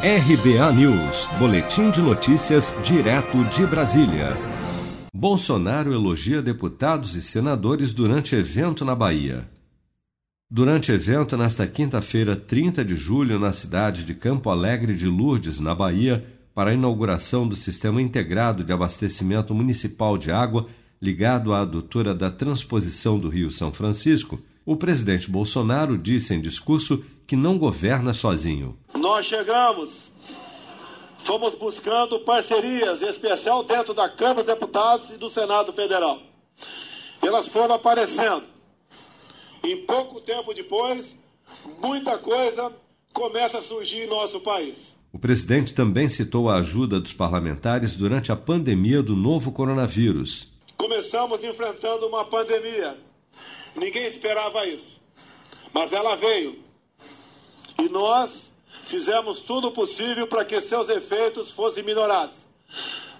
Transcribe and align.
RBA 0.00 0.72
News, 0.74 1.26
Boletim 1.40 1.90
de 1.90 2.00
Notícias, 2.00 2.72
direto 2.84 3.42
de 3.46 3.66
Brasília. 3.66 4.36
Bolsonaro 5.12 5.92
elogia 5.92 6.40
deputados 6.40 7.16
e 7.16 7.20
senadores 7.20 7.92
durante 7.92 8.36
evento 8.36 8.84
na 8.84 8.94
Bahia. 8.94 9.48
Durante 10.48 10.92
evento 10.92 11.36
nesta 11.36 11.66
quinta-feira, 11.66 12.36
30 12.36 12.84
de 12.84 12.94
julho, 12.94 13.40
na 13.40 13.52
cidade 13.52 14.06
de 14.06 14.14
Campo 14.14 14.50
Alegre 14.50 14.94
de 14.94 15.08
Lourdes, 15.08 15.58
na 15.58 15.74
Bahia, 15.74 16.24
para 16.54 16.70
a 16.70 16.74
inauguração 16.74 17.48
do 17.48 17.56
Sistema 17.56 18.00
Integrado 18.00 18.62
de 18.62 18.72
Abastecimento 18.72 19.52
Municipal 19.52 20.16
de 20.16 20.30
Água, 20.30 20.68
ligado 21.02 21.52
à 21.52 21.62
adutora 21.62 22.14
da 22.14 22.30
transposição 22.30 23.18
do 23.18 23.28
Rio 23.28 23.50
São 23.50 23.72
Francisco, 23.72 24.40
o 24.64 24.76
presidente 24.76 25.28
Bolsonaro 25.28 25.98
disse 25.98 26.34
em 26.34 26.40
discurso 26.40 27.02
que 27.26 27.34
não 27.34 27.58
governa 27.58 28.14
sozinho. 28.14 28.76
Nós 29.08 29.24
chegamos, 29.24 30.12
fomos 31.18 31.54
buscando 31.54 32.20
parcerias, 32.20 33.00
em 33.00 33.08
especial 33.08 33.62
dentro 33.62 33.94
da 33.94 34.06
Câmara 34.06 34.44
dos 34.44 34.54
Deputados 34.54 35.08
e 35.08 35.16
do 35.16 35.30
Senado 35.30 35.72
Federal. 35.72 36.20
Elas 37.22 37.48
foram 37.48 37.74
aparecendo. 37.74 38.44
Em 39.64 39.78
pouco 39.86 40.20
tempo 40.20 40.52
depois, 40.52 41.16
muita 41.80 42.18
coisa 42.18 42.70
começa 43.10 43.60
a 43.60 43.62
surgir 43.62 44.02
em 44.02 44.08
nosso 44.08 44.40
país. 44.40 44.94
O 45.10 45.18
presidente 45.18 45.72
também 45.72 46.06
citou 46.06 46.50
a 46.50 46.56
ajuda 46.56 47.00
dos 47.00 47.14
parlamentares 47.14 47.94
durante 47.94 48.30
a 48.30 48.36
pandemia 48.36 49.02
do 49.02 49.16
novo 49.16 49.52
coronavírus. 49.52 50.48
Começamos 50.76 51.42
enfrentando 51.42 52.06
uma 52.08 52.26
pandemia. 52.26 52.98
Ninguém 53.74 54.06
esperava 54.06 54.66
isso. 54.66 55.00
Mas 55.72 55.94
ela 55.94 56.14
veio 56.14 56.58
e 57.78 57.88
nós 57.88 58.48
fizemos 58.88 59.40
tudo 59.40 59.70
possível 59.70 60.26
para 60.26 60.44
que 60.44 60.60
seus 60.60 60.88
efeitos 60.88 61.52
fossem 61.52 61.84
minorados. 61.84 62.34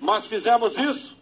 Mas 0.00 0.24
fizemos 0.24 0.78
isso 0.78 1.16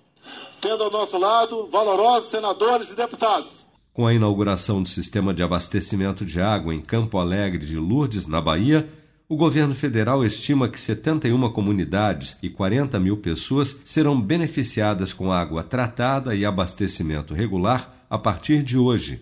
tendo 0.61 0.83
ao 0.83 0.91
nosso 0.91 1.19
lado 1.19 1.69
valorosos 1.71 2.31
senadores 2.31 2.91
e 2.91 2.95
deputados. 2.95 3.51
Com 3.93 4.07
a 4.07 4.15
inauguração 4.15 4.83
do 4.83 4.89
sistema 4.89 5.35
de 5.35 5.43
abastecimento 5.43 6.25
de 6.25 6.41
água 6.41 6.75
em 6.75 6.81
Campo 6.81 7.19
Alegre 7.19 7.67
de 7.67 7.77
Lourdes, 7.77 8.27
na 8.27 8.41
Bahia, 8.41 8.89
o 9.29 9.37
governo 9.37 9.75
federal 9.75 10.25
estima 10.25 10.69
que 10.69 10.81
71 10.81 11.51
comunidades 11.51 12.39
e 12.43 12.49
40 12.49 12.99
mil 12.99 13.19
pessoas 13.19 13.79
serão 13.85 14.19
beneficiadas 14.19 15.13
com 15.13 15.31
água 15.31 15.63
tratada 15.63 16.35
e 16.35 16.47
abastecimento 16.47 17.35
regular 17.35 18.07
a 18.09 18.17
partir 18.17 18.63
de 18.63 18.79
hoje. 18.79 19.21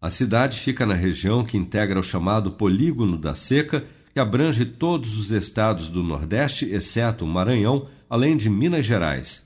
A 0.00 0.10
cidade 0.10 0.60
fica 0.60 0.86
na 0.86 0.94
região 0.94 1.44
que 1.44 1.56
integra 1.56 1.98
o 1.98 2.04
chamado 2.04 2.52
Polígono 2.52 3.18
da 3.18 3.34
Seca, 3.34 3.84
que 4.14 4.20
abrange 4.20 4.64
todos 4.64 5.18
os 5.18 5.32
estados 5.32 5.88
do 5.88 6.00
Nordeste, 6.00 6.66
exceto 6.72 7.24
o 7.24 7.28
Maranhão, 7.28 7.88
além 8.08 8.36
de 8.36 8.48
Minas 8.48 8.86
Gerais. 8.86 9.44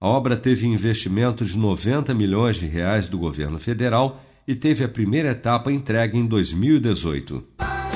A 0.00 0.08
obra 0.08 0.34
teve 0.34 0.66
investimento 0.66 1.44
de 1.44 1.58
90 1.58 2.14
milhões 2.14 2.56
de 2.56 2.66
reais 2.66 3.06
do 3.06 3.18
governo 3.18 3.58
federal 3.58 4.24
e 4.46 4.54
teve 4.54 4.82
a 4.82 4.88
primeira 4.88 5.32
etapa 5.32 5.70
entregue 5.70 6.16
em 6.16 6.24
2018. 6.24 7.57